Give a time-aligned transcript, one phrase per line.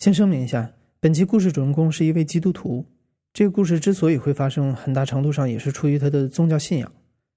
[0.00, 2.86] 先声明一下，本期故事主人公是一位基督徒。
[3.34, 6.90] 这个故事之所以会发生，很大程度上也是出于他的宗教信仰。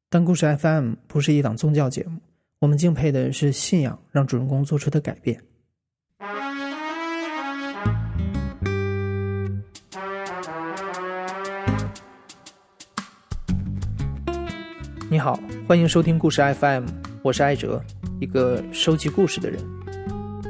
[0.09, 2.21] 但故事 FM 不是一档宗教节目，
[2.59, 5.37] 我们敬佩的是信仰让主人公做出的改变。
[15.09, 15.37] 你好，
[15.67, 16.85] 欢迎收听故事 FM，
[17.23, 17.83] 我是艾哲，
[18.21, 19.82] 一个收集故事的人。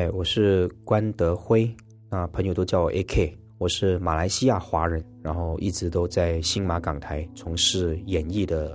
[0.00, 1.70] 哎，我是关德辉，
[2.08, 3.34] 那朋友都叫我 AK。
[3.58, 8.74] 我是马来西亚华人，然后一直都在新马港台从事演艺的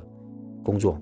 [0.64, 1.00] 工作。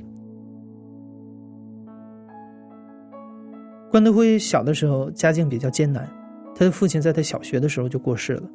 [3.91, 6.09] 关德辉小的时候家境比较艰难，
[6.55, 8.49] 他的父亲在他小学的时候就过世了，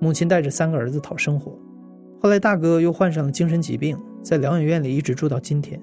[0.00, 1.58] 母亲带着三个儿子讨生活。
[2.20, 5.80] 后来大哥又患上了精神疾病，在疗养院里一直住到今天。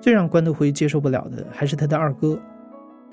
[0.00, 2.40] 最让关德辉接受不了的还是他的二哥，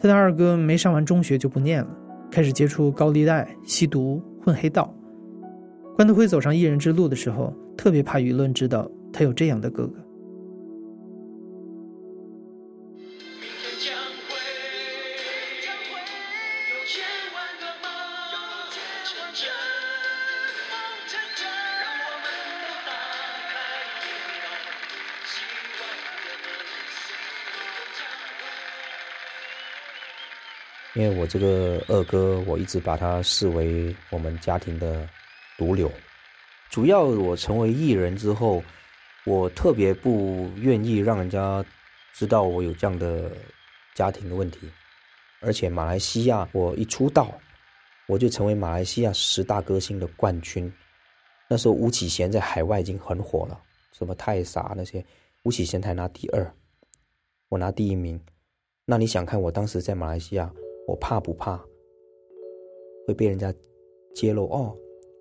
[0.01, 1.89] 他的二哥没上完中学就不念了。
[2.31, 4.93] 开始接触高利贷、吸毒、混黑道。
[5.95, 9.95] 关德辉走上艺人之路的时候，特别怕舆论知道他有这样的哥哥。
[30.99, 35.07] 因为我这个二哥，我一直把他视为我们家庭的
[35.57, 35.89] 毒瘤。
[36.69, 38.61] 主要我成为艺人之后，
[39.25, 41.63] 我特别不愿意让人家
[42.13, 43.31] 知道我有这样的
[43.95, 44.69] 家庭的问题。
[45.39, 47.33] 而且马来西亚，我一出道，
[48.05, 50.69] 我就成为马来西亚十大歌星的冠军。
[51.47, 53.57] 那时候吴启贤在海外已经很火了，
[53.97, 55.01] 什么太傻那些，
[55.43, 56.53] 吴启贤才拿第二，
[57.47, 58.19] 我拿第一名。
[58.83, 60.51] 那你想看我当时在马来西亚？
[60.89, 61.63] 我怕不怕
[63.05, 63.53] 会被人家
[64.15, 64.47] 揭露？
[64.47, 64.75] 哦，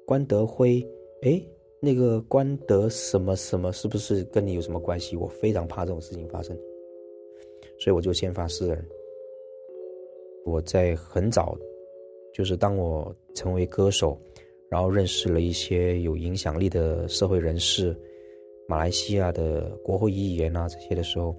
[0.07, 0.83] 关德辉，
[1.21, 1.43] 哎，
[1.79, 5.15] 那个关德什么什么，是不是跟你有什么关系？
[5.15, 6.57] 我非常怕这种事情发生，
[7.79, 8.83] 所以我就先发制人。
[10.47, 11.55] 我在很早，
[12.33, 14.19] 就是当我成为歌手，
[14.71, 17.95] 然后认识了一些有影响力的社会人士，
[18.67, 21.37] 马来西亚的国会议员啊这些的时候，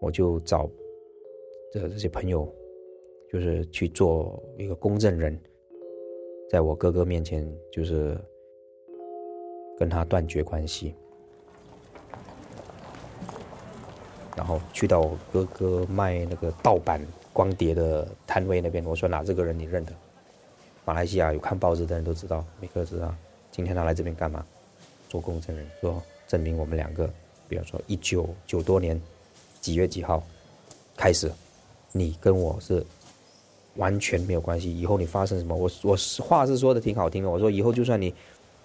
[0.00, 0.68] 我就找
[1.72, 2.52] 的这些朋友。
[3.32, 5.40] 就是去做一个公证人，
[6.50, 8.14] 在我哥哥面前，就是
[9.78, 10.94] 跟他断绝关系，
[14.36, 17.00] 然后去到我哥哥卖那个盗版
[17.32, 19.94] 光碟的摊位那边，我说：“哪这个人你认得？
[20.84, 23.14] 马来西亚有看报纸的人都知道，每个知道。
[23.50, 24.44] 今天他来这边干嘛？
[25.08, 27.10] 做公证人，说证明我们两个，
[27.48, 29.00] 比方说一九九多年
[29.62, 30.22] 几月几号
[30.98, 31.32] 开始，
[31.92, 32.84] 你跟我是。”
[33.76, 34.78] 完全没有关系。
[34.78, 37.30] 以后你发生什么，我我话是说的挺好听的。
[37.30, 38.14] 我说以后就算你，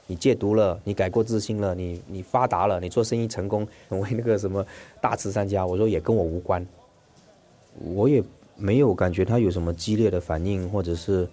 [0.05, 4.65] 你戒毒了，你改过自新了，你你发达了，你做生意成功，成为那个什么
[5.01, 6.65] 大慈善家，我说也跟我无关。
[7.93, 8.23] 我也
[8.55, 11.27] 没有感觉他有什么激烈的反应，或者是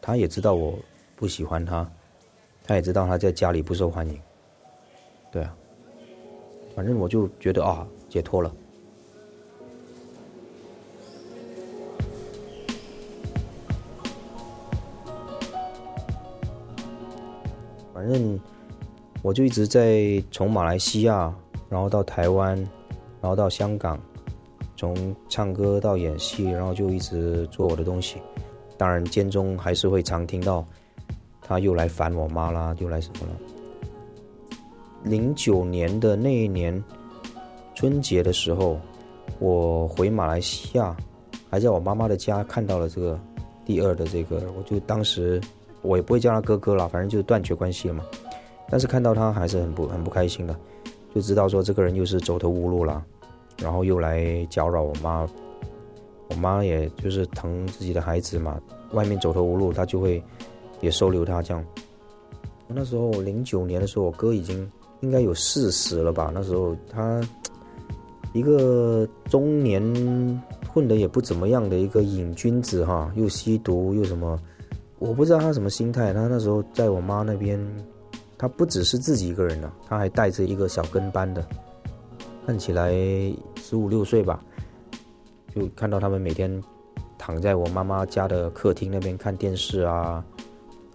[0.00, 0.78] 他也知道我
[1.16, 1.90] 不喜欢他，
[2.64, 4.20] 他也知道他在家里不受欢迎。
[5.32, 5.56] 对啊，
[6.76, 8.54] 反正我就觉得啊，解脱了。
[18.04, 18.38] 反正
[19.22, 21.34] 我就一直在从马来西亚，
[21.70, 22.54] 然后到台湾，
[23.18, 23.98] 然后到香港，
[24.76, 28.18] 从唱歌到演戏，然后就一直做我的东西。
[28.76, 30.62] 当然间中还是会常听到
[31.40, 33.32] 他又来烦我妈啦，又来什么了。
[35.02, 36.84] 零九年的那一年
[37.74, 38.78] 春节的时候，
[39.38, 40.94] 我回马来西亚，
[41.48, 43.18] 还在我妈妈的家看到了这个
[43.64, 45.40] 第二的这个，我就当时。
[45.84, 48.02] 我也不会叫他哥哥了，反正就是断绝关系了嘛。
[48.68, 50.56] 但是看到他还是很不很不开心的，
[51.14, 53.04] 就知道说这个人又是走投无路了，
[53.58, 55.28] 然后又来搅扰我妈。
[56.30, 58.58] 我妈也就是疼自己的孩子嘛，
[58.92, 60.20] 外面走投无路，她就会
[60.80, 61.62] 也收留他这样。
[62.66, 64.68] 那时候零九年的时候，我哥已经
[65.00, 66.32] 应该有四十了吧？
[66.34, 67.20] 那时候他
[68.32, 69.82] 一个中年
[70.72, 74.40] 混的也不怎么样的一个瘾君子哈，又吸毒又什么，
[75.04, 76.14] 我不知道他什么心态。
[76.14, 77.60] 他那时候在我妈那边，
[78.38, 81.46] 他不只是自己一个人了，他还带着一个小跟班的，
[82.46, 82.90] 看起来
[83.56, 84.42] 十五六岁吧，
[85.54, 86.62] 就看到他们每天
[87.18, 90.24] 躺在我妈妈家的客厅那边看电视啊，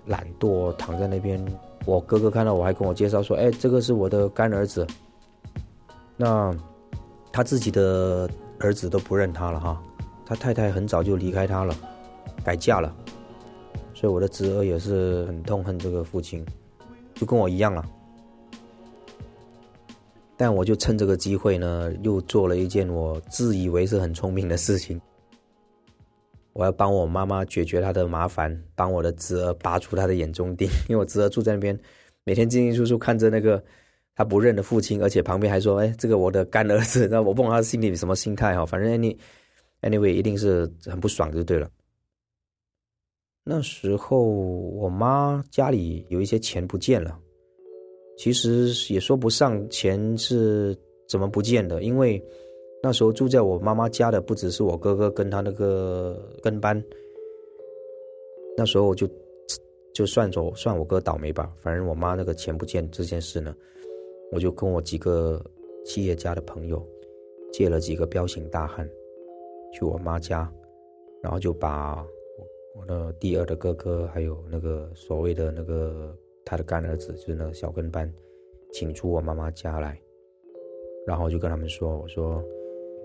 [0.07, 1.39] 懒惰躺在那边。
[1.85, 4.85] 我哥哥看到我还跟我介绍说：“哎，这个是我的干儿子。”
[6.17, 6.51] 那
[7.31, 8.29] 他自己的。
[8.61, 9.81] 儿子都不认他了哈，
[10.25, 11.73] 他太太很早就离开他了，
[12.43, 12.93] 改嫁了，
[13.99, 16.45] 所以我的侄儿也是很痛恨这个父亲，
[17.15, 17.83] 就跟我一样了。
[20.37, 25.01] 但我就趁这个机会呢，又做了一件我自以为是很聪明的事情，
[26.53, 31.77] 我要帮我妈妈解决她的麻烦，帮我的侄儿拔出他的眼中钉， 因为我侄儿住在那边，
[32.23, 33.61] 每天进进出出看着那个。
[34.15, 38.65] 他不认的父亲，而且旁边还说：“哎，这个我的干儿子。”那我不管他心里什么心态哈。
[38.65, 39.17] 反正 any
[39.81, 41.69] anyway 一定是很不爽就对了。
[43.51, 47.19] 那时候我妈家里有一些钱不见了，
[48.15, 52.23] 其实也说不上钱是怎么不见的，因为
[52.83, 56.79] 那时候住在我妈妈家的不只是我哥哥跟他那个跟班。
[58.55, 59.09] 那时候我就
[59.95, 63.55] 就算着算我哥倒霉吧，反正我妈那个钱不见这件事呢。
[64.31, 65.43] 我就跟我几个
[65.83, 66.87] 企业家的朋友
[67.51, 68.87] 借了几个彪形大汉，
[69.73, 70.47] 去我妈家，
[71.23, 72.05] 然后就把
[72.75, 78.11] 我的第二的哥哥，还有那个所谓的那个他的干儿子，就是那个小跟班，
[78.71, 79.99] 请出我妈妈家来，
[81.05, 82.43] 然后就跟他们说：“我说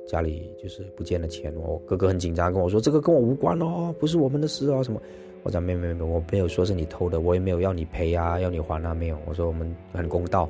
[0.06, 5.00] 家里就是不见了钱，我哥哥很紧张，跟我说这个跟我无关哦，不是我们的事啊什么。”
[5.44, 9.18] 我讲：“没没没，我没有说是你偷的，我也没有要你赔啊，要你还啊，没有。
[9.26, 10.48] 我说我们很公道。”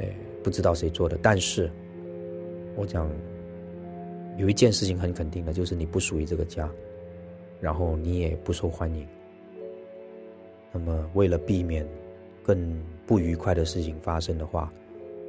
[0.00, 0.08] 哎，
[0.42, 1.70] 不知道谁做的，但是，
[2.74, 3.06] 我讲
[4.38, 6.72] 有一件事情很肯定的，就是你不属于这个家，
[7.60, 9.06] 然后你也不受欢迎。
[10.72, 11.86] 那么，为了避免
[12.42, 14.72] 更不愉快的事情发生的话，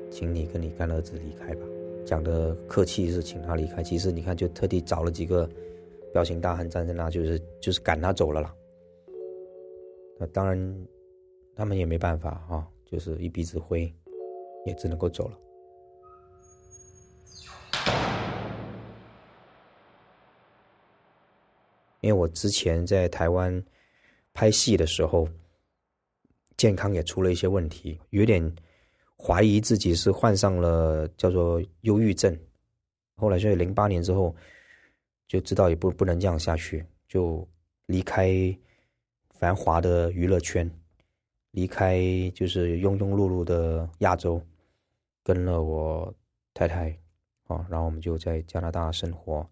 [0.10, 1.66] 请你跟你干儿子离开吧。
[2.06, 5.50] 讲的客气是请他离开，其实你看，就特地找了几个
[6.14, 8.56] 彪形大汉站在那，就是就是赶他走了啦。
[10.18, 10.88] 那当然，
[11.56, 13.94] 他们也没办法啊，就是一鼻子灰。
[14.64, 15.36] 也只能够走了，
[22.02, 23.64] 因为我之前在台湾
[24.34, 25.28] 拍戏的时候，
[26.58, 28.56] 健康也出了一些问题，有点
[29.18, 32.38] 怀疑自己是患上了叫做忧郁症。
[33.16, 34.36] 后来所以零八年之后
[35.28, 37.48] 就知道也不不能这样下去，就
[37.86, 38.56] 离开
[39.30, 40.70] 繁华的娱乐圈，
[41.52, 42.02] 离开
[42.36, 44.42] 就是庸庸碌碌的亚洲。
[45.24, 46.12] 跟了我
[46.52, 46.90] 太太，
[47.46, 49.48] 啊，然后我们就在加拿大生活，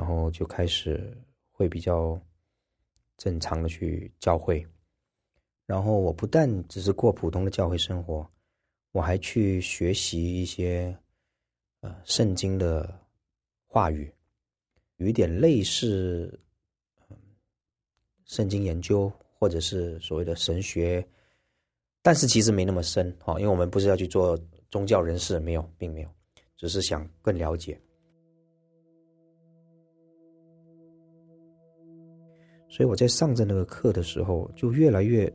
[0.00, 1.14] 然后就开始
[1.50, 2.18] 会比较
[3.18, 4.66] 正常的去教会，
[5.66, 8.26] 然后我不但只是过普通的教会生活，
[8.92, 10.96] 我还去学习一些
[11.82, 12.98] 呃圣经的
[13.66, 14.10] 话语，
[14.96, 16.40] 有一点类似
[18.24, 21.06] 圣经研究或者是所谓的神学。
[22.00, 24.34] 但是其实没那么深哈，因为我们不是要去做
[24.70, 26.10] 宗教人士，没有，并没有，
[26.56, 27.78] 只是想更了解。
[32.70, 35.30] 所以我在上着那个课的时候，就越来越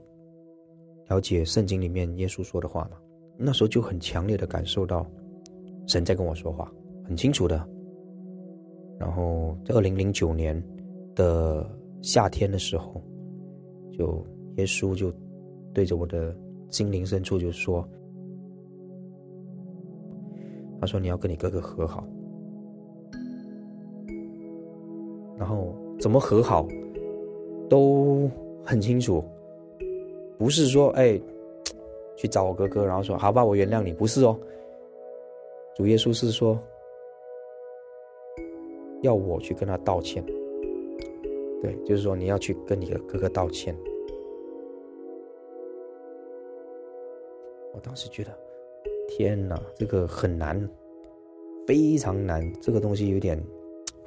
[1.08, 2.98] 了解圣经里面耶稣说的话嘛。
[3.38, 5.06] 那时候就很强烈的感受到
[5.86, 6.72] 神在跟我说话，
[7.04, 7.63] 很清楚的。
[8.98, 10.60] 然后在二零零九年
[11.13, 11.70] 的
[12.01, 13.00] 夏天的时候，
[13.92, 14.25] 就
[14.56, 15.13] 耶稣就
[15.72, 16.36] 对着我的。
[16.72, 17.88] 心灵深处就说
[20.82, 22.06] ：“他说你要跟你哥哥和好，
[25.38, 26.68] 然后怎么和好
[27.69, 28.29] 都
[28.63, 29.24] 很清楚，
[30.38, 31.19] 不是说哎
[32.15, 34.38] 去找我哥哥，然后说好吧，我原谅你，不是哦。
[35.75, 36.57] 主耶稣是说
[39.01, 40.24] 要我去跟他道歉，
[41.62, 43.75] 对，就是说你要去跟你的哥哥道歉。”
[47.74, 48.31] 我当时觉得，
[49.10, 50.57] 天哪，这个很难，
[51.67, 52.41] 非常难。
[52.62, 53.38] 这个东西有点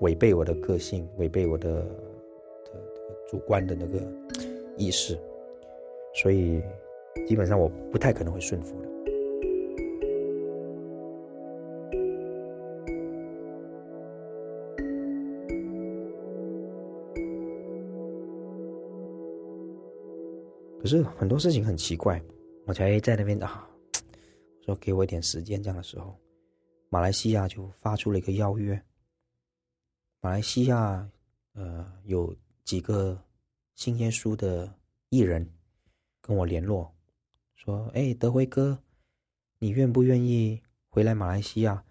[0.01, 1.87] 违背我的个性，违背我的
[3.29, 4.01] 主观的那个
[4.77, 5.19] 意识，
[6.15, 6.63] 所以
[7.27, 8.89] 基本上我不太可能会顺服的。
[20.81, 22.21] 可是很多事情很奇怪。
[22.65, 23.67] 我才在那边啊，
[24.61, 25.63] 说给我一点时间。
[25.63, 26.15] 这样的时候，
[26.91, 28.79] 马来西亚就发出了一个邀约，
[30.21, 31.09] 马来西亚
[31.55, 32.35] 呃有
[32.69, 33.19] 几个
[33.77, 34.71] 信耶稣的
[35.09, 35.51] 艺人
[36.21, 36.95] 跟我联络，
[37.57, 38.79] 说：“哎，德辉哥，
[39.59, 40.61] 你愿不愿意
[40.91, 41.83] 回来马来西亚？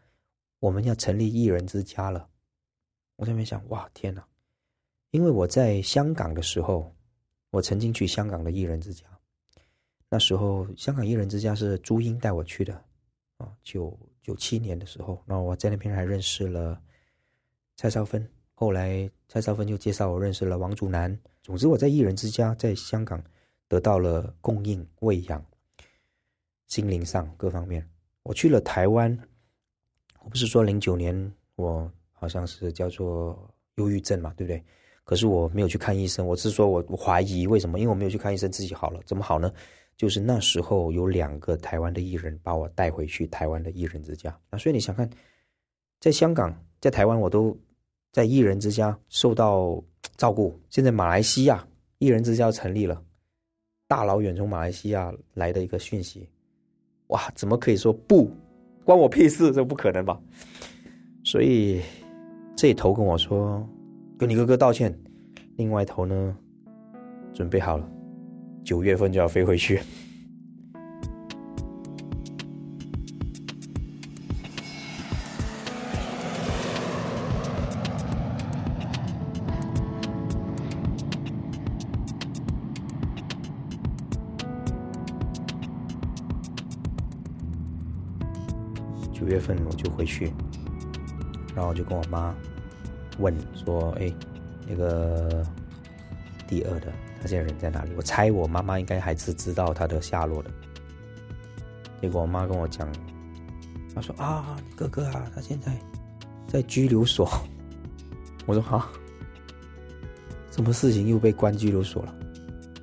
[0.59, 2.29] 我们要成立艺人之家了。”
[3.17, 4.23] 我在那边想，哇，天哪！
[5.09, 6.95] 因为我在香港的时候，
[7.49, 9.03] 我曾经去香港的艺人之家。
[10.09, 12.85] 那时候，香港艺人之家是朱茵带我去的，
[13.37, 16.79] 啊，九九七年的时候，然后我在那边还认识了
[17.77, 18.29] 蔡少芬。
[18.59, 21.15] 后来蔡少芬就介绍我认识了王祖蓝。
[21.43, 23.23] 总之，我在艺人之家在香港
[23.67, 25.45] 得到了供应、喂养，
[26.65, 27.87] 心灵上各方面。
[28.23, 29.15] 我去了台湾，
[30.23, 31.91] 我不是说零九年我。
[32.19, 34.63] 好像是叫做忧郁症嘛，对不对？
[35.03, 37.77] 可是我没有去看医生，我是说我怀疑为什么？
[37.77, 39.53] 因为我没有去看医生，自己好了，怎么好呢？
[39.95, 44.35] 就是那时候有两个台湾的艺人把我带回去台湾的艺人之家。
[44.49, 45.07] 那所以你想看，
[45.99, 47.55] 在香港、在台湾，我都
[48.11, 49.83] 在艺人之家受到
[50.15, 50.59] 照顾。
[50.69, 51.65] 现在马来西亚
[51.99, 53.01] 艺人之家成立了，
[53.87, 56.29] 大老远从马来西亚来的一个讯息，
[57.07, 58.29] 哇，怎么可以说不
[58.83, 59.51] 关我屁事？
[59.51, 60.19] 这不可能吧？
[61.23, 61.81] 所以。
[62.59, 63.63] 这头跟我说，
[64.17, 64.91] 跟你哥哥道歉。
[65.57, 66.35] 另外一头呢，
[67.31, 67.87] 准备好了，
[68.65, 69.79] 九月份就要飞回去。
[89.17, 90.31] 九月份我就回去。
[91.55, 92.35] 然后我就跟我妈
[93.17, 94.13] 问说：“哎，
[94.67, 95.43] 那个
[96.47, 100.51] 第二的他现在人在哪里？”我猜我妈妈应该还是知道他的下落的。
[101.99, 102.87] 结果我妈跟我讲，
[103.95, 105.75] 她说：“啊，哥哥啊，他现在
[106.47, 107.27] 在拘留所。
[108.45, 108.87] ”我说：“好，
[110.51, 112.13] 什么事情又被关拘留所了？”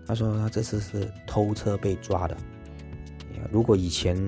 [0.05, 2.37] 他说：“他这次是偷车被抓的。
[3.53, 4.19] 如果以前……”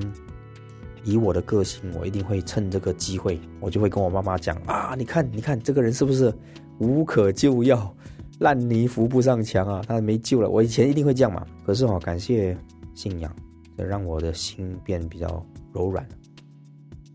[1.06, 6.34] 以我的个性，我一定会趁这个机会，我就会跟我妈妈讲啊，你看，你看这个人是不是
[6.80, 7.94] 无可救药，
[8.40, 10.50] 烂泥扶不上墙啊，他没救了。
[10.50, 11.46] 我以前一定会这样嘛。
[11.64, 12.58] 可是哦，感谢
[12.92, 13.34] 信仰，
[13.78, 16.04] 这让我的心变比较柔软。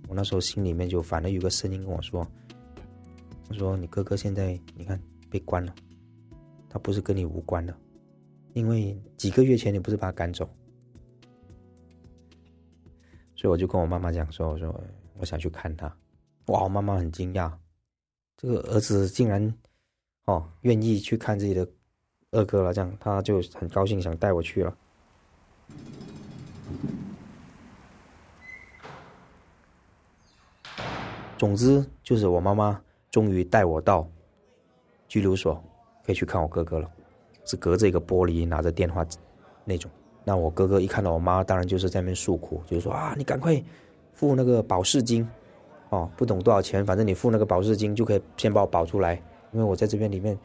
[0.08, 2.26] 我那时候心里面就反而有个声音跟我说，
[3.50, 4.98] 他说你哥哥现在你看
[5.30, 5.76] 被关了，
[6.70, 7.76] 他不是跟你无关的，
[8.54, 10.50] 因为几个月前你不是把他赶走。
[13.42, 14.84] 所以我就跟我妈妈讲说：“我说
[15.18, 15.88] 我想去看他。”
[16.46, 17.52] 哇，我妈妈很惊讶，
[18.38, 19.52] 这个儿子竟然
[20.26, 21.68] 哦愿意去看自己的
[22.30, 24.78] 二哥了，这样他就很高兴，想带我去了。
[31.36, 32.80] 总之就是我妈妈
[33.10, 34.08] 终于带我到
[35.08, 35.56] 拘留所，
[36.06, 36.88] 可以去看我哥哥了，
[37.46, 39.04] 是隔着一个玻璃拿着电话
[39.66, 39.90] 那种。
[40.24, 43.62] 那我哥哥一看到我妈，当然就是在那边诉苦，就是说啊，你赶快
[44.14, 45.28] 付那个保释金，
[45.90, 49.16] 哦，不懂多少钱，反正你付那个保释金就可以先把我保出来，
[49.52, 50.38] 因为我在这边里面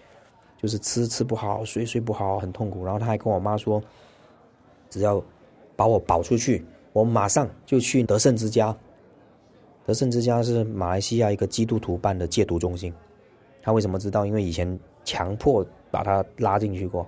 [0.56, 2.85] 就是吃吃不好，睡睡不好，很痛苦。
[2.85, 3.83] 然后他还跟我妈说，
[4.88, 5.23] 只要
[5.76, 6.64] 把我保出去，
[6.95, 8.75] 我马上就去德胜之家。
[9.85, 12.92] 德胜之家是马来西亚一个基督徒办的戒毒中心。
[13.62, 14.25] 他为什么知道？
[14.25, 17.06] 因为以前强迫把他拉进去过，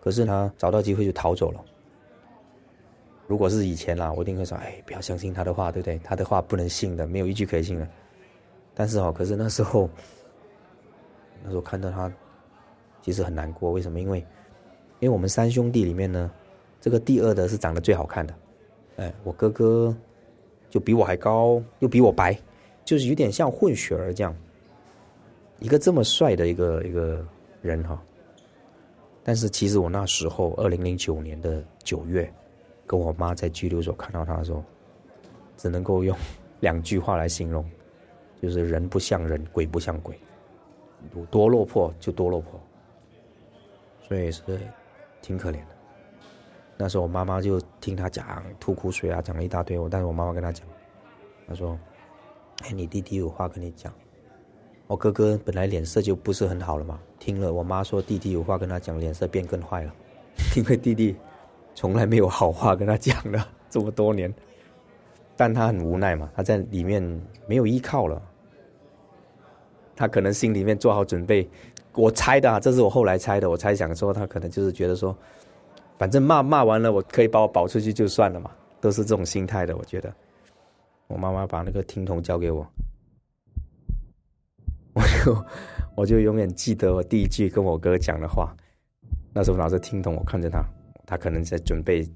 [0.00, 1.60] 可是他找到机会就逃走了。
[3.26, 5.98] 如果是以前啦，我一定会说：“哎，不要相信他的话，对不对？
[6.04, 7.88] 他的话不能信的，没有一句可以信的。”
[8.72, 9.90] 但是哦，可是那时候，
[11.42, 12.12] 那时候看到他，
[13.02, 13.72] 其实很难过。
[13.72, 13.98] 为什么？
[13.98, 14.18] 因为，
[15.00, 16.30] 因为我们三兄弟里面呢，
[16.80, 18.34] 这个第二的是长得最好看的。
[18.96, 19.96] 哎，我哥哥
[20.70, 22.38] 就比我还高，又比我白，
[22.84, 24.32] 就是有点像混血儿这样。
[25.58, 27.26] 一个这么帅的一个一个
[27.60, 28.00] 人哈，
[29.24, 32.32] 但是其实我那时候，二零零九年的九月。
[32.86, 34.62] 跟我妈在拘留所看到他的时候，
[35.56, 36.16] 只能够用
[36.60, 37.68] 两句话来形容，
[38.40, 40.18] 就是人不像人，鬼不像鬼，
[41.30, 42.60] 多落魄就多落魄，
[44.00, 44.60] 所以是
[45.20, 45.76] 挺可怜的。
[46.76, 49.78] 那时候我妈妈就听他讲，吐苦水啊，讲了一大堆。
[49.78, 50.66] 我但是我妈妈跟他讲，
[51.48, 51.78] 他说
[52.64, 53.92] ：“哎，你弟弟有话跟你讲。”
[54.86, 59.94] 我哥哥本来脸色就不是很好了嘛，听了我妈说弟弟有话跟他讲，脸色变更坏了，
[60.56, 61.16] 因为弟弟。
[61.76, 64.32] 从来没有好话跟他讲了这么多年，
[65.36, 67.02] 但他很无奈嘛，他在里面
[67.46, 68.20] 没有依靠了，
[69.94, 71.46] 他可能心里面做好准备，
[71.92, 75.14] 我猜的，这是我后来猜的，我猜想说他可能就是觉得说，
[75.98, 80.12] 反正骂骂完了，我可以把我保出去就算了嘛，都是这种心态的，我觉得。
[81.08, 82.66] 我妈妈把那个听筒交给我，
[84.94, 85.44] 我就
[85.94, 88.56] 我就永远记得我第一句跟我哥讲的话。
[89.32, 90.64] 那时候拿着听筒，我看着他，
[91.06, 92.06] 他可能在准备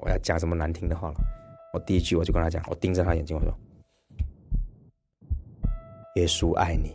[0.00, 1.14] 我要讲什么难听的话了。
[1.72, 3.52] 我第一句我就跟他讲，我盯着他眼睛，我说
[6.16, 6.94] ：“耶稣爱你。”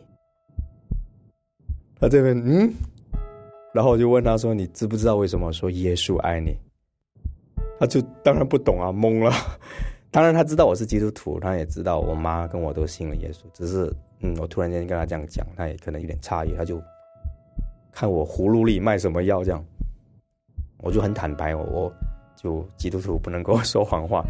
[1.99, 2.73] 他这边嗯，
[3.73, 6.55] 然后我就问他说：“你知不知道为什么说耶稣爱你？”
[7.79, 9.31] 他就当然不懂啊，懵了。
[10.09, 16.81] 当然他知道我是基督徒，他也知道我妈跟我都信了耶稣，只是嗯，我突然间跟他这样讲，他也可能有点诧异，他就
[17.91, 19.63] 看我葫芦里卖什么药这样。
[20.81, 21.93] 我就很坦白，我我
[22.35, 24.23] 就基督徒不能够说谎话。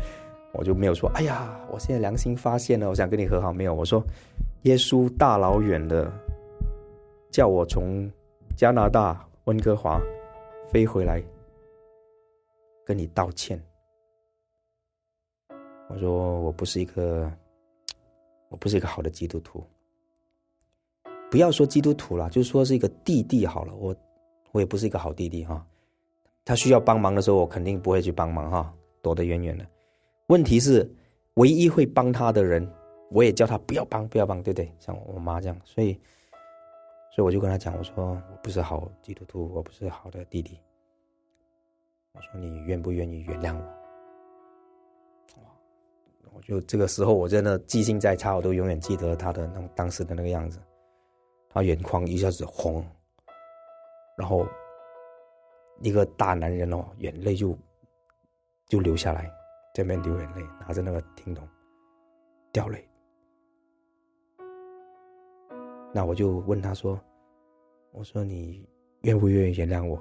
[0.54, 3.54] 我就没有说，哎呀，我现在良心发现了，我想跟你和好。
[3.54, 4.04] 没有，我说，
[4.64, 6.12] 耶稣大老远的
[7.32, 8.12] 叫我从
[8.58, 9.98] 加拿大温哥华
[10.70, 11.24] 飞回来
[12.86, 13.58] 跟你道歉。
[15.88, 17.32] 我说我不是一个，
[18.50, 19.64] 我不是一个好的基督徒。
[21.30, 23.74] 不要说基督徒了，就说是一个弟弟好了。
[23.74, 23.96] 我
[24.52, 25.66] 我也不是一个好弟弟哈。
[26.52, 29.66] 他需要帮忙的时候，我肯定不会去帮忙哈，躲得远远的。
[30.28, 30.86] 问题是，
[31.36, 32.70] 唯一会帮他的人，
[33.10, 34.70] 我也叫他不要帮，不要帮，对不对？
[34.78, 35.94] 像我妈这样，所以，
[37.16, 40.60] 所以我就跟他讲，我说我不是好基督徒，我不是好的弟弟。
[42.12, 43.64] 我说你愿不愿意原谅我？
[46.34, 50.60] 我就这个时候，我真的记性再差，我都永远记得他的那当时的那个样子。
[51.50, 52.86] 他眼眶一下子红，
[54.18, 54.46] 然后
[55.82, 57.58] 一个大男人哦，眼泪就
[58.68, 59.32] 就流下来。
[59.74, 61.48] 这边流眼泪，拿着那个听筒
[62.52, 62.86] 掉泪。
[65.94, 67.00] 那我就问他说
[67.94, 68.68] ：“我说你
[69.04, 69.98] 愿不愿意原谅我？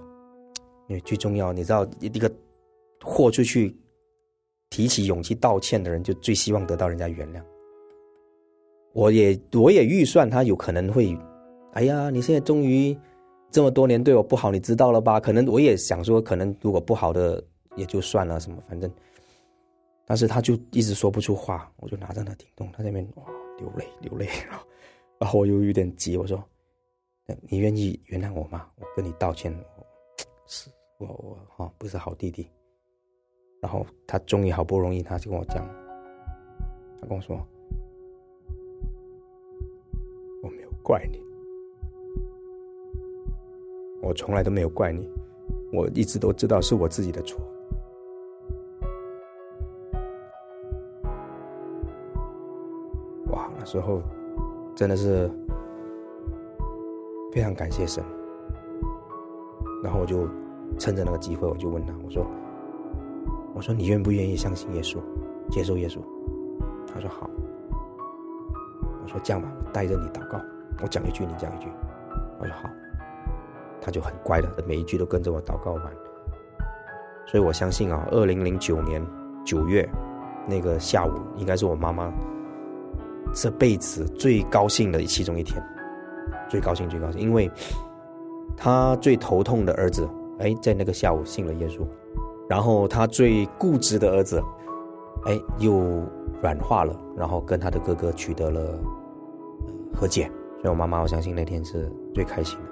[0.88, 2.28] 因为最重要，你知道，一个
[3.00, 3.76] 豁出去、
[4.70, 7.40] 提起勇气道歉的人，就最希望得到人家原谅。
[8.92, 11.16] 我也我也预算他有可能会，
[11.74, 12.96] 哎呀，你现在终于
[13.50, 15.18] 这么多年对我不好，你知道了吧？
[15.18, 17.42] 可能我也想说，可能如果不好的
[17.76, 18.90] 也就算了，什么反正。”
[20.06, 23.22] 但是他就一直说不出话，我就拿着那听筒，他在那边哇
[23.58, 24.28] 流泪流泪，
[25.20, 26.42] 然后我又有点急，我说
[27.48, 28.66] ：“你愿意原谅我吗？
[28.76, 29.56] 我跟你道歉，
[30.46, 32.50] 是我我哈不是好弟弟。”
[33.62, 35.64] 然后他终于好不容易，他就跟我讲，
[37.00, 37.36] 他跟我说
[40.42, 41.20] ：“我没有怪你，
[44.00, 45.08] 我从来都没有怪你，
[45.72, 47.40] 我一直都知道是我自己的错。”
[53.30, 54.02] 哇，那时候
[54.74, 55.30] 真的是
[57.32, 58.02] 非常感谢神，
[59.84, 60.26] 然后我就
[60.78, 62.26] 趁着那个机会，我就问他，我说
[63.54, 64.98] ：“我说你愿不愿意相信耶稣，
[65.48, 66.00] 接受耶稣？”
[66.92, 67.30] 他说：“好。”
[69.02, 70.40] 我说：“这样吧，我带着你祷告，
[70.82, 71.68] 我讲一句，你讲一句。”
[72.40, 72.68] 我说：“好。”
[73.80, 75.84] 他就很乖的，每一句都跟着我祷告完。
[77.26, 79.04] 所以我相信啊，二零零九年
[79.44, 79.88] 九月
[80.46, 82.12] 那个下午，应该是我妈妈。
[83.32, 85.62] 这辈子最高兴的其中一天，
[86.48, 87.48] 最高兴最高兴，因为
[88.56, 90.08] 他最头痛的儿子，
[90.40, 91.86] 哎，在那个下午信了耶稣，
[92.48, 94.42] 然后他最固执的儿子，
[95.26, 95.80] 哎，又
[96.42, 98.60] 软化了，然后跟他的哥哥取得了
[99.94, 100.24] 和解，
[100.60, 102.69] 所以我妈妈我相信那天是最开心的。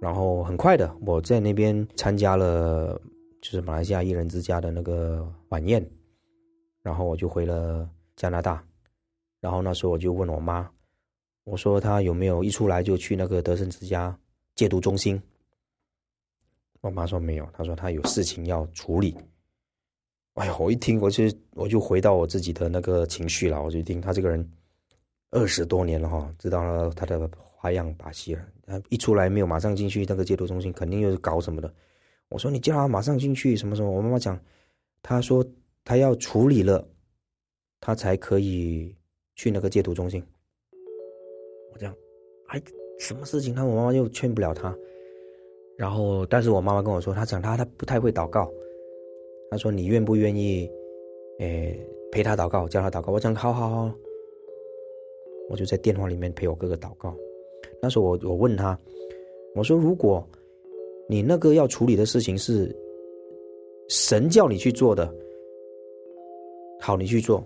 [0.00, 2.98] 然后很快的，我在那边参加了，
[3.42, 5.86] 就是马来西亚艺人之家的那个晚宴，
[6.82, 7.86] 然后我就回了
[8.16, 8.64] 加拿大，
[9.40, 10.66] 然后那时候我就问我妈，
[11.44, 14.18] 我说她有没有一出来就去那个德胜之家
[14.54, 15.20] 戒毒中心？
[16.80, 19.14] 我妈说没有，她说她有事情要处理。
[20.32, 24.50] 哎呀，我一听，我就我就回到我自己的那个情绪了，我就听他这个人
[25.30, 27.30] 二十多年了哈，知道了他的。
[27.60, 31.70] 花样把戏了，他一出来没有马上进去那个戒毒中心，肯定又是搞什么的。
[32.30, 33.90] 我说你叫他马上进去，什么什么？
[33.90, 34.40] 我妈妈讲，
[35.02, 35.44] 他说
[35.84, 36.82] 他要处理了，
[37.78, 38.96] 他才可以
[39.36, 40.24] 去那个戒毒中心。
[41.74, 41.94] 我这样，
[42.46, 42.58] 还
[42.98, 43.54] 什么事情？
[43.54, 44.74] 他我妈妈又劝不了他。
[45.76, 48.50] 然后，但是我妈妈跟我说，他讲他他不太会祷告。
[49.50, 50.70] 他说你愿不愿意，
[51.40, 51.78] 诶
[52.10, 53.12] 陪他祷告，教他祷告？
[53.12, 53.94] 我讲好好好，
[55.50, 57.14] 我就在电话里面陪我哥哥祷告。
[57.82, 58.78] 那时候我我问他，
[59.54, 60.26] 我说如果
[61.08, 62.74] 你那个要处理的事情是
[63.88, 65.12] 神叫你去做的，
[66.80, 67.42] 好，你去做；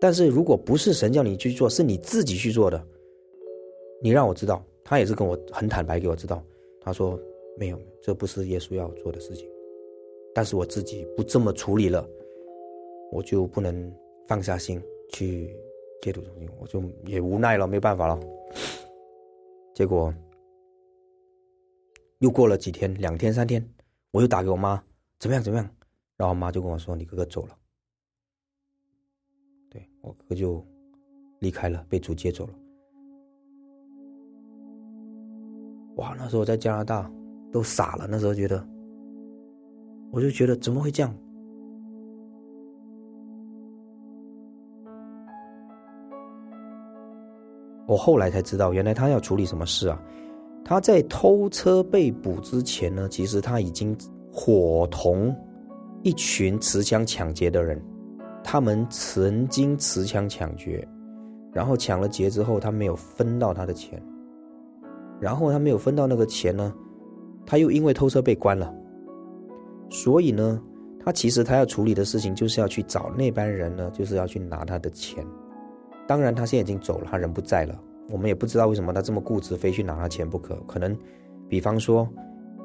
[0.00, 2.82] 但是如果不是神叫你去做，是你自己去做的，
[4.00, 4.64] 你让我知道。
[4.84, 6.42] 他也是跟我很坦白给我知道，
[6.80, 7.18] 他说
[7.56, 9.48] 没有，这不是耶稣要做的事情。
[10.34, 12.06] 但是我自己不这么处理了，
[13.10, 13.92] 我就不能
[14.26, 15.54] 放下心去
[16.00, 18.18] 戒毒中心，我就也无奈了，没办法了。
[19.82, 20.14] 结果
[22.20, 23.68] 又过了几天，两天三天，
[24.12, 24.80] 我又打给我妈，
[25.18, 25.68] 怎么样怎么样？
[26.16, 27.58] 然后我妈就跟我说：“你哥哥走了。”
[29.68, 30.64] 对我哥就
[31.40, 32.54] 离开了，被主接走了。
[35.96, 37.10] 哇，那时候在加拿大
[37.50, 38.64] 都傻了，那时候觉得，
[40.12, 41.12] 我就觉得怎么会这样？
[47.86, 50.00] 我后来才知道，原来他要处理什么事啊？
[50.64, 53.96] 他在偷车被捕之前呢，其实他已经
[54.30, 55.34] 伙同
[56.02, 57.82] 一群持枪抢劫的人，
[58.44, 60.86] 他们曾经持枪抢劫，
[61.52, 64.00] 然后抢了劫之后，他没有分到他的钱，
[65.20, 66.72] 然后他没有分到那个钱呢，
[67.44, 68.72] 他又因为偷车被关了，
[69.90, 70.62] 所以呢，
[71.04, 75.26] 他其实他要处理的事情就是要去找那班人呢，就是要去拿他的钱。
[76.06, 77.78] 当然，他现在已经走了，他人不在了。
[78.10, 80.54] 我们也不知道为什么他这么固执，非去拿他钱不可。
[80.66, 80.96] 可能，
[81.48, 82.06] 比方说，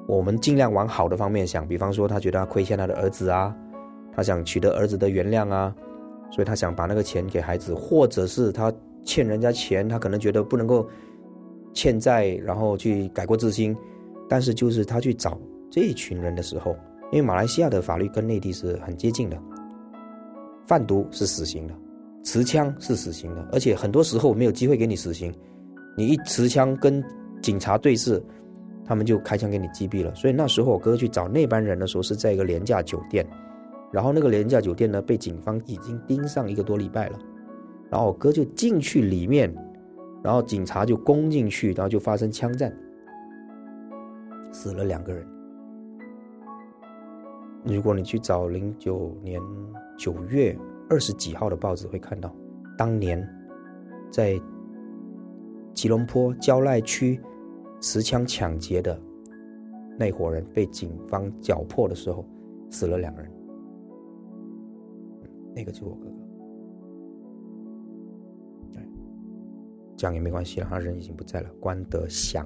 [0.08, 1.66] 我们尽量往好的方面想。
[1.66, 3.56] 比方说，他觉得他亏欠他的儿子啊，
[4.14, 5.74] 他想取得儿子的原谅啊，
[6.32, 8.74] 所以他想把那个钱给孩子，或者是他
[9.06, 10.86] 欠人家钱，他可能觉得不能够
[11.74, 13.78] 欠债，然后去改过自新。
[14.28, 16.76] 但是，就是他去找这一群人的时候，
[17.12, 19.38] 因为马来西亚的法律跟内地是很接近的，
[20.66, 21.74] 贩毒是死刑的。
[22.28, 25.34] 持枪是死刑的，而且很多时候没有机会给你死刑，
[25.96, 27.02] 你一持枪跟
[27.42, 28.22] 警察对视，
[28.84, 30.14] 他们就开枪给你击毙了。
[30.14, 33.26] 所以那时候我哥去找那班人的时候是在一个廉价酒店，
[33.94, 37.18] 然后那个廉价酒店呢被警方已经盯上一个多礼拜了，
[37.90, 39.50] 然后我哥就进去里面，
[40.22, 42.78] 然后警察就攻进去，然后就发生枪战，
[44.52, 45.26] 死了两个人。
[47.64, 49.42] 如果你去找零九年
[49.98, 50.54] 九月。
[50.90, 52.34] 二十几号的报纸会看到，
[52.78, 53.28] 当年
[54.12, 54.40] 在
[55.74, 57.20] 吉隆坡蕉赖区
[57.82, 59.00] 持枪抢劫的
[60.00, 62.26] 那伙人被警方缴破的时候，
[62.70, 63.32] 死了两人。
[65.54, 66.12] 那个就是我哥哥。
[69.96, 71.50] 讲也没关系了，他人已经不在了。
[71.60, 72.46] 关德祥。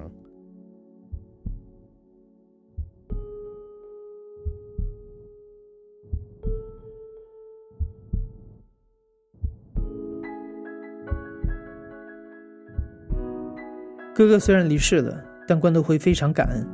[14.22, 16.64] 哥哥虽然离世了，但关德辉非常感恩，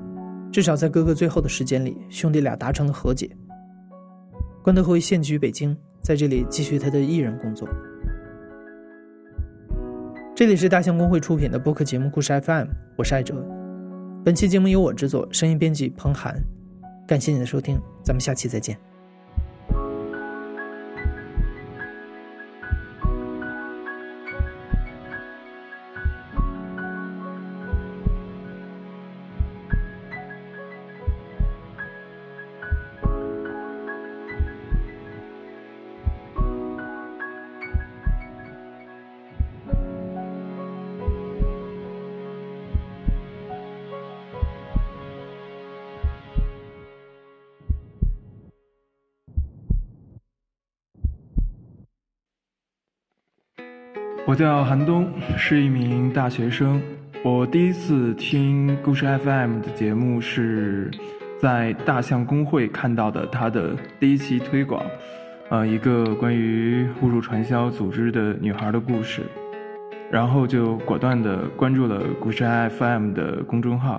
[0.53, 3.27] 至少在哥哥最后的时间里，兄弟俩达成了和解。
[4.63, 7.67] 关德辉现居北京，在这里继续他的艺人工作。
[10.37, 13.35] 这里是大象公会出品的播客节目《故事 FM》，我是艾哲。
[14.23, 16.39] 本期节目由我制作，声音编辑彭涵。
[17.07, 18.88] 感谢你的收听，咱们下期再见。
[54.29, 56.79] 我叫韩东，是一名大学生。
[57.25, 60.91] 我第一次听故事 FM 的节目是
[61.41, 64.85] 在大象公会看到的，他的第一期推广，
[65.49, 69.23] 呃，一个关于侮辱传销组织的女孩的故事，
[70.11, 72.45] 然后就果断的关注了故事
[72.79, 73.99] FM 的公众号。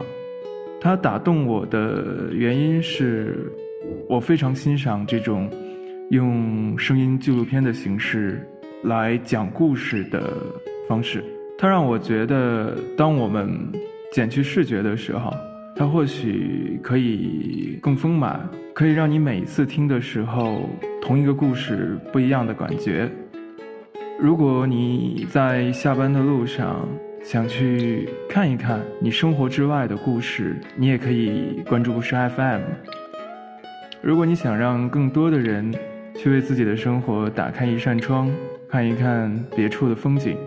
[0.80, 3.52] 它打动我的原因是，
[4.08, 5.50] 我非常欣赏这种
[6.12, 8.48] 用声音纪录片的形式。
[8.84, 10.34] 来讲故事的
[10.88, 11.24] 方式，
[11.58, 13.50] 它让我觉得，当我们
[14.12, 15.34] 减去视觉的时候，
[15.76, 20.70] 它或许可以更丰满，可以让你每一次听的时候，
[21.02, 23.10] 同一个故事不一样的感觉。
[24.18, 26.88] 如果你在下班的路上
[27.22, 32.62] 想去看一看你生活之外的故事，你也可以关注故事 FM。
[34.02, 35.74] 如果你想让更多的人
[36.16, 38.32] 去为自己的生活打开一扇窗。
[38.72, 40.38] 看一看别处的风景，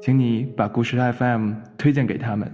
[0.00, 2.50] 请你把故事 FM 推荐给他们。